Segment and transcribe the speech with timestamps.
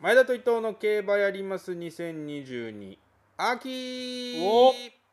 [0.00, 2.96] 前田と伊藤の競馬やります2022
[3.36, 4.40] 秋。
[4.42, 4.72] お。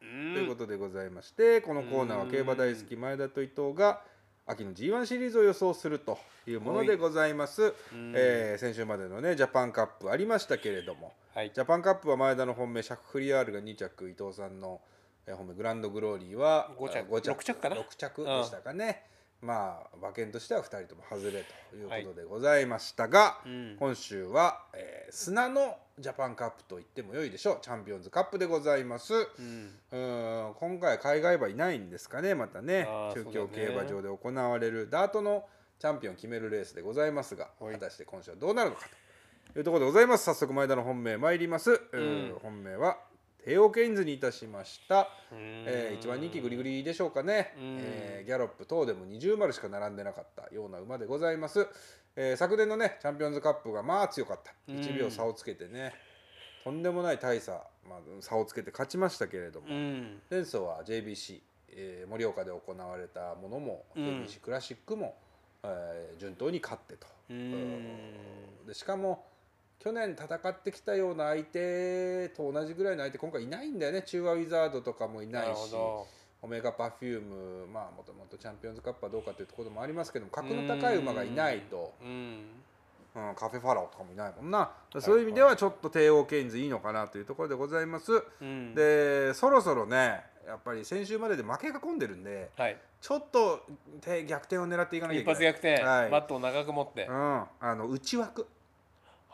[0.00, 4.00] ということでございましてこのコーナーは競馬大好き前田と伊藤が
[4.46, 7.72] 秋の G1 シリーズを予想するというものでございます、
[8.14, 11.52] えー先週までのねジャパンカップありましたけれどもはい。
[11.54, 14.80] ジャパンカップは前田の本命シャクフリヤールが2着伊藤さんの
[15.26, 16.98] えー本命グランドグローリーは五着。
[16.98, 17.76] あ五六着かな。
[17.76, 19.04] 6着でしたかね
[19.42, 23.76] まあ馬券としては2人とも外れということでございましたが、うん。
[23.78, 27.58] 今週は、えー砂のジャパンカップと言っても良いでしょう。
[27.60, 29.12] チャンピオンズカップでございます。
[29.12, 29.70] うん。
[29.92, 30.54] うーん。
[30.54, 32.86] 今回海外馬いないんですかねまたね。
[33.14, 35.44] 中京競馬場で行われるダートの
[35.78, 37.74] チャンピオンを決めるレースでございますがはい。
[37.74, 38.88] 果たして今週はどうなるのか
[39.52, 40.24] というところでございます。
[40.24, 42.96] 早速前田の本命参ります、うー本命は
[43.44, 47.78] テオケインズにいたしました、えー一番人気グリグリでしょうかね、うん。
[47.80, 51.66] えーギャロップ等でも20丸しか並んでなかったような馬でございます、
[52.14, 54.54] えー昨年のねチャンピオンズカップがまあ強かった。
[54.72, 55.92] 1秒差をつけてね、
[56.62, 60.20] とんでもない大差、まあ、差をつけて勝ちましたけれども、うん。
[60.30, 61.40] 前走は JBC、
[61.70, 64.04] えー盛岡で行われたものも、うん。
[64.24, 65.16] JBC クラシックも、
[65.64, 68.66] えー順当に勝ってと、うん。
[68.68, 69.24] でしかも
[69.82, 74.02] 去年戦ってきたような相手と同じぐらいの相手今回いないんだよね。
[74.02, 82.44] 中和ウィザードとかもいなないるしオメガパフュームまあもともとチャンピオンズカップはどうかというところもありますけども格の高い馬がいないと、うん。
[83.14, 84.70] うん、カフェファラオとかもいないもんな。
[85.00, 88.12] そういう意味ではちょっと帝王ケインズいいのかなというところでございます。
[88.40, 88.74] うん。
[88.76, 92.76] でそろそろねやっぱり先週までで負けが込んでるんではい。
[93.00, 93.66] ちょっと
[94.00, 95.34] 手逆転を狙っていかなきゃい一けない。
[95.34, 95.82] 発逆転。
[95.82, 96.10] はい。
[96.10, 97.06] バットを長く持って。
[97.06, 98.46] うん、あの内枠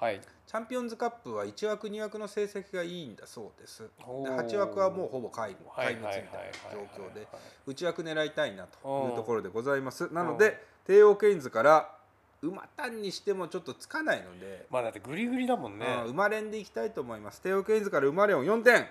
[0.00, 0.20] はい。
[0.46, 3.82] チャンピオンズカップは1枠2枠の成績がいいんだそうです。
[3.82, 4.36] でおー。
[4.48, 7.28] 8枠はもうほぼ皆無はい皆無つみたいな状況ではい
[7.66, 10.12] 内枠狙いたいなというところでございます。
[10.12, 11.94] なので帝王ケインズから
[12.40, 15.86] 馬単にしてもちょっとつかないので、まあだってグリグリだもんね。
[16.04, 17.42] うん馬連でいきたいと思います。
[17.42, 18.84] 帝王ケインズから馬連を4点うん。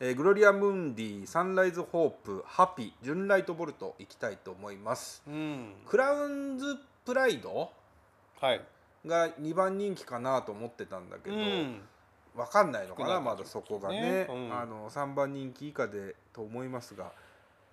[0.00, 5.22] えーグロリア・ムンディサンライズ・ホープハピジュンライト・ボルトいきたいと思います。
[5.26, 5.74] うん。
[5.84, 7.70] クラウンズ・プライド？
[8.40, 8.60] はい
[9.06, 11.80] が2番人気かなと思ってたんだけど、うん。
[12.34, 14.00] わかんないのかなまだそこがね。
[14.00, 14.52] ねうん。
[14.52, 17.12] あの3番人気以下でと思いますが、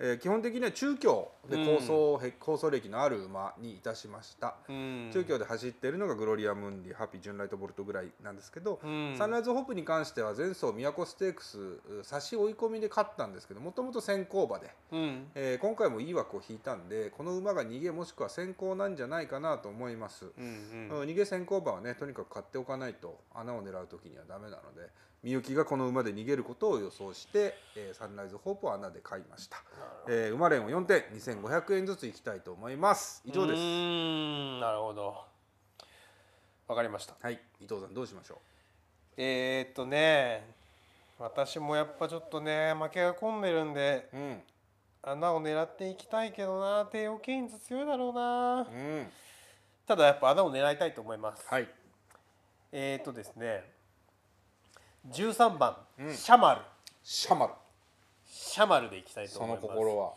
[0.04, 5.10] えー基本的には中京で構想,、構想歴のある馬にいたしました、うん。
[5.14, 9.16] 中京で走っているのがグロリア・ムンディハピジュンライト・ボルトぐらいなんですけど、うん。
[9.16, 15.28] サンライズホープに関しては前走都ステークス差し追い込みで勝ったんですけどもともと先行馬で、うん。
[15.36, 20.90] えー今回もいい枠を引いたんでこの馬が逃げもしくは先行なんじゃないかなと思います、うん。
[20.92, 24.90] うん逃げ先行馬はねとにかく買っておかないと穴を狙う時にはダメなので
[25.24, 29.58] みゆきがこの馬で逃げることを予想して、えーサンライズホープを穴で買いました、
[30.08, 33.22] えー馬連を4点2500円ずついきたいと思います。
[33.26, 33.60] 以上です。
[33.60, 35.24] うーんなるほど。
[36.68, 37.16] わかりました。
[37.22, 38.42] はい伊藤さんどうしましょ
[39.18, 40.48] えー、っとね
[41.20, 44.42] 私もやっぱちょっとね負けが込んでるんでううん。
[45.04, 48.62] 穴を狙っていきたいけどな帝王ケインズ強いだろうな。
[48.62, 49.08] うん。
[49.88, 51.44] ただやっぱ穴を狙いたいと思います。
[51.48, 51.68] はい。
[52.72, 53.64] えー、っとですね
[55.10, 56.16] 13番、うん。
[56.16, 56.62] シャマル。
[57.04, 57.54] シャマル
[58.52, 59.68] シャマルでいきたいとその思います。
[59.68, 60.14] 心は。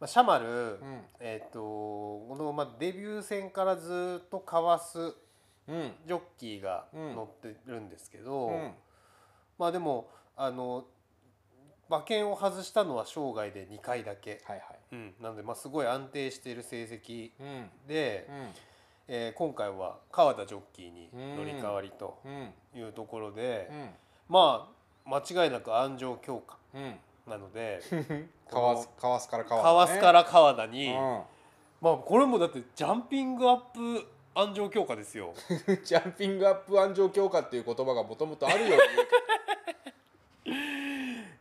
[0.00, 0.78] まあ、シャマル、ん。
[1.20, 5.92] えーっとこの、まあ、デビュー戦からずっとかわすうん。
[6.06, 8.72] ジョッキーがうん乗ってるんですけど、うん。
[9.58, 10.84] まあでもあの
[11.88, 14.78] 馬券を外したのは生涯で2回だけ、はいはい。
[14.92, 17.70] うん、なのでまあすごい安定している成績うん。
[17.86, 18.48] で、うん。
[19.08, 22.52] えー今回は川田ジョッキーに乗り換わりとうん。
[22.78, 23.88] いうところで、うん。
[24.28, 24.68] ま
[25.06, 26.58] あ間違いなく安城強化。
[26.74, 26.94] うん
[27.28, 27.80] なので
[28.50, 30.94] かわすかわすからかわ川須から川田に、うん。
[31.80, 35.34] まあこれもだってジャンピングアップ安城強化ですよ。
[35.84, 38.76] ジャンピングアップ安城強化っていう言葉がもともとあるよ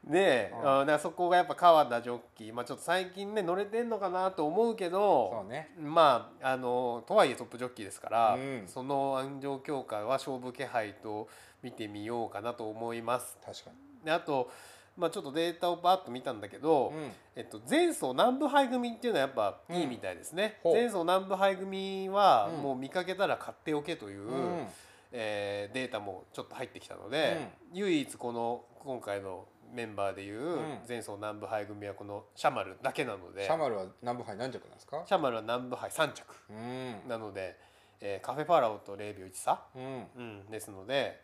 [0.04, 0.90] ねえ、うん。
[0.90, 5.70] あそこがやっぱ川田ジョッキー、まあ、ちょっと最近ね乗れてんのかなと思うけけどどそうね。
[5.78, 8.64] まああのとはいえトップジョッキーですから、うん。
[8.68, 11.28] その安城強化は勝負気配と
[11.62, 13.38] 見てみようかなと思います。
[13.46, 13.72] 確か
[14.04, 14.50] であと、
[14.98, 17.12] まあ、ちょっとデータをバーッと見たんだけど、に、うん。
[17.36, 20.60] えっと、前走南部杯組っていうのはやっぱいいみたいですね。
[20.64, 20.70] う。
[20.70, 22.62] ん前走南部杯組はうん。
[22.64, 24.68] もう見かけたら買っておけという、うん。
[25.12, 30.80] えーデータもちょっと入ってきたので、唯一この今回のメンバーでいううん。
[30.88, 35.04] 前走南部杯組はこのシャマルだけなので、シャマルは南部杯何着なんですか？
[35.06, 37.08] シャマルは南部杯3着うん。
[37.08, 37.56] なので、
[38.02, 40.08] えーカフェファラオと0秒1差、うん。
[40.16, 41.22] うん、ですので、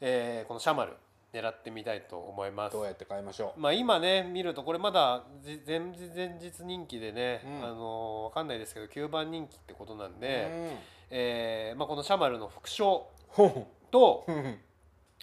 [0.00, 0.94] えーこのシャマル
[1.34, 2.74] 狙ってみたいと思います。
[2.74, 2.84] どう。
[2.84, 3.60] やって買いましょう？
[3.60, 7.64] まあ、今ね見るとこれまだじ前日前日人気でね、うん。
[7.64, 10.76] あのーわかんないですけど9番人気ってことなんで、
[11.10, 13.08] えーまあ、このシャマルの副賞
[13.90, 14.24] と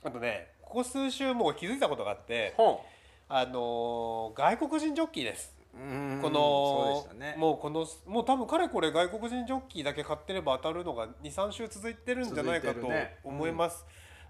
[0.04, 2.54] あとねここ数週もう気づいたことがあって、
[3.30, 5.56] あのー外国人ジョッキーです。
[5.74, 6.20] うん。
[6.22, 7.36] このそうね。
[7.38, 12.88] もうこのもう多分かれこれ外国人ジョッキーだけ買ってれば当たるのが23週続いてるんじゃないかと
[13.24, 13.86] 思います、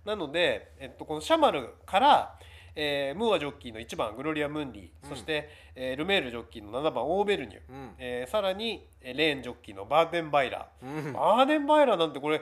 [0.06, 2.40] なので、えっと、このシャマルから、
[2.76, 5.10] えームーアジョッキーの1番グロリア・ムンディ、うん。
[5.10, 7.96] そして、えールメールジョッキーの7番オーベルニュ、うん。
[7.98, 11.14] えーさらにえーレーンジョッキーのバーデンバイラー、うん。
[11.14, 12.42] バーデンバイラーなんてこれ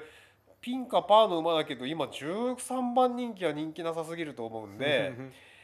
[0.61, 5.13] ピンかパーの馬だけど今13番人気は人気なさすぎると思うんで、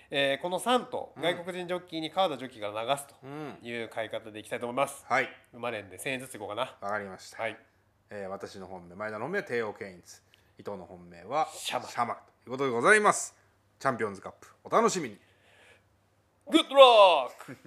[0.10, 1.22] えーこの3とうん。
[1.22, 3.58] 外国人ジョッキーに川田ジョッキーが流すとうん。
[3.62, 5.06] いう買い方でいきたいと思います。
[5.08, 5.30] はい。
[5.54, 6.62] 馬連で1000円ずついこうかな。
[6.82, 7.58] わかりました、はい。
[8.10, 10.22] えー私の本命前田の本命は帝王ケインズ
[10.58, 11.86] 伊藤の本命はシャマ。
[11.86, 13.36] ルシャマルということでございます。
[13.80, 15.18] チャンピオンズカップお楽しみに。
[16.50, 16.82] グッドラ
[17.30, 17.58] ック